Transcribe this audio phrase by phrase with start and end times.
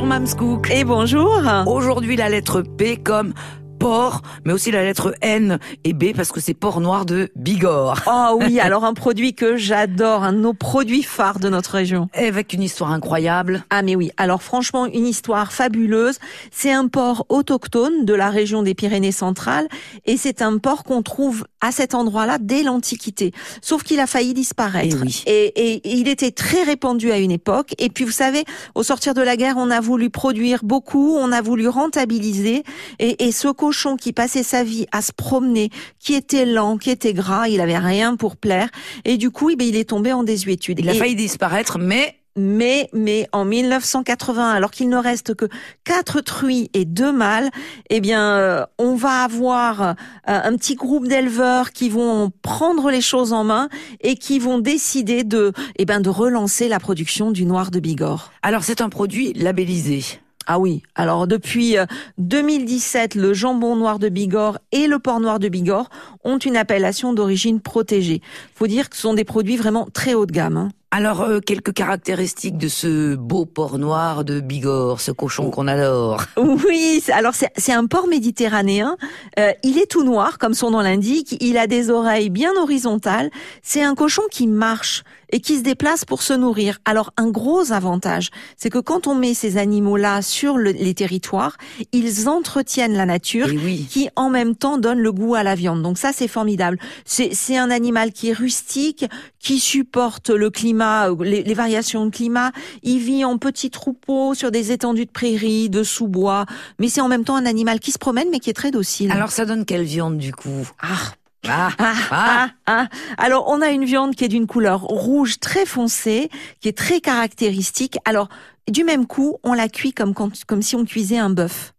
[0.00, 0.70] Bonjour Mamscook.
[0.70, 1.42] Et bonjour.
[1.66, 3.34] Aujourd'hui la lettre P comme
[3.80, 8.02] porc, mais aussi la lettre N et B parce que c'est porc noir de Bigorre.
[8.06, 12.08] Oh oui, alors un produit que j'adore, un de nos produits phares de notre région.
[12.12, 13.64] Avec une histoire incroyable.
[13.70, 16.18] Ah mais oui, alors franchement une histoire fabuleuse.
[16.50, 19.66] C'est un porc autochtone de la région des Pyrénées centrales
[20.04, 23.32] et c'est un porc qu'on trouve à cet endroit-là dès l'Antiquité.
[23.62, 24.96] Sauf qu'il a failli disparaître.
[24.96, 25.22] Et, oui.
[25.26, 27.74] et, et, il était très répandu à une époque.
[27.78, 31.32] Et puis vous savez, au sortir de la guerre, on a voulu produire beaucoup, on
[31.32, 32.62] a voulu rentabiliser.
[32.98, 35.70] Et, et ce cochon qui passait sa vie à se promener,
[36.00, 38.68] qui était lent, qui était gras, il avait rien pour plaire.
[39.04, 40.80] Et du coup, eh il est tombé en désuétude.
[40.80, 45.46] Il a Et- failli disparaître, mais mais, mais en 1980, alors qu'il ne reste que
[45.84, 47.50] quatre truies et deux mâles,
[47.90, 49.94] eh bien, euh, on va avoir euh,
[50.26, 53.68] un petit groupe d'éleveurs qui vont prendre les choses en main
[54.00, 58.32] et qui vont décider de, eh ben, de relancer la production du noir de Bigorre.
[58.42, 60.02] alors c'est un produit labellisé.
[60.46, 60.82] Ah oui.
[60.94, 61.86] Alors depuis euh,
[62.18, 65.90] 2017, le jambon noir de Bigorre et le porc noir de Bigorre
[66.24, 68.20] ont une appellation d'origine protégée.
[68.54, 70.56] Faut dire que ce sont des produits vraiment très haut de gamme.
[70.56, 70.68] hein.
[70.92, 76.24] Alors euh, quelques caractéristiques de ce beau porc noir de Bigorre, ce cochon qu'on adore.
[76.36, 78.96] Oui, alors c'est c'est un porc méditerranéen.
[79.38, 81.36] Euh, il est tout noir, comme son nom l'indique.
[81.40, 83.30] Il a des oreilles bien horizontales.
[83.62, 86.78] C'est un cochon qui marche et qui se déplace pour se nourrir.
[86.84, 91.56] Alors un gros avantage, c'est que quand on met ces animaux-là sur le- les territoires,
[91.92, 93.86] ils entretiennent la nature Et oui.
[93.88, 95.82] qui en même temps donne le goût à la viande.
[95.82, 96.78] Donc ça, c'est formidable.
[97.04, 99.04] C'est c'est un animal qui est rustique,
[99.38, 100.79] qui supporte le climat,
[101.20, 102.52] les, les variations de climat.
[102.82, 106.46] Il vit en petits troupeaux sur des étendues de prairies, de sous-bois.
[106.78, 109.12] Mais c'est en même temps un animal qui se promène, mais qui est très docile.
[109.12, 110.68] Alors ça donne quelle viande du coup?
[110.80, 111.12] Ah,
[111.48, 112.26] Ah, ah, ah.
[112.46, 112.86] ah, ah.
[113.16, 116.28] Alors, on a une viande qui est d'une couleur rouge très foncée,
[116.60, 117.96] qui est très caractéristique.
[118.04, 118.28] Alors,
[118.70, 121.72] du même coup, on la cuit comme, quand- comme si on cuisait un bœuf.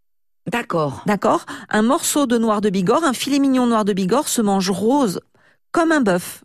[0.51, 1.03] D'accord.
[1.05, 1.45] D'accord?
[1.69, 5.19] Un morceau de noir de Bigorre, un filet mignon noir de Bigorre se mange rose
[5.71, 6.43] comme un bœuf.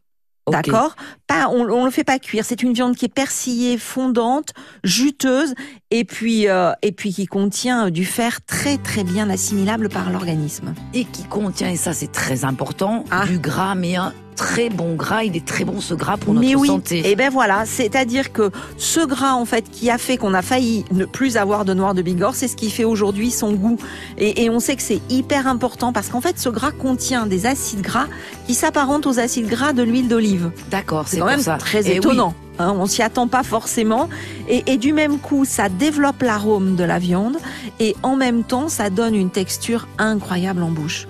[0.53, 0.95] D'accord?
[1.27, 2.45] Pas, on, on le fait pas cuire.
[2.45, 4.51] C'est une viande qui est persillée, fondante,
[4.84, 5.55] juteuse,
[5.91, 10.75] et puis euh, et puis qui contient du fer très très bien assimilable par l'organisme.
[10.95, 13.27] Et qui contient, et ça c'est très important, Ah.
[13.27, 15.25] du gras, mais un très bon gras.
[15.25, 16.69] Il est très bon ce gras pour Mais notre oui.
[16.69, 17.11] santé.
[17.11, 20.85] Et ben voilà, c'est-à-dire que ce gras en fait qui a fait qu'on a failli
[20.93, 23.79] ne plus avoir de noir de Bigorre, c'est ce qui fait aujourd'hui son goût.
[24.19, 27.47] Et, et on sait que c'est hyper important parce qu'en fait ce gras contient des
[27.47, 28.07] acides gras
[28.47, 30.51] qui s'apparentent aux acides gras de l'huile d'olive.
[30.71, 31.57] D'accord, C'est quand même ça.
[31.57, 31.97] très Eh oui.
[31.97, 32.35] étonnant.
[32.59, 34.09] hein, on s'y attend pas forcément.
[34.49, 37.37] Et, et du même coup, ça développe l'arôme de la viande
[37.81, 41.07] et en même temps, ça donne une texture incroyable en bouche.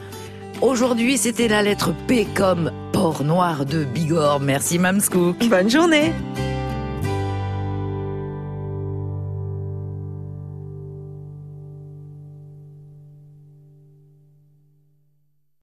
[0.62, 4.40] Aujourd'hui, c'était la lettre P comme porc noir de Bigorre.
[4.40, 5.36] Merci Mamscook.
[5.50, 6.12] Bonne journée